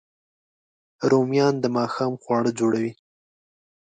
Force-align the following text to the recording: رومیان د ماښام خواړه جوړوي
رومیان 1.09 1.55
د 1.59 1.65
ماښام 1.77 2.13
خواړه 2.21 2.51
جوړوي 2.59 2.91